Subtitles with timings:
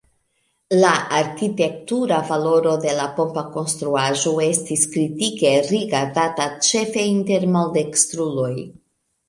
[0.77, 8.53] La arkitektura valoro de la pompa konstruaĵo estis kritike rigardata, ĉefe inter maldekstruloj.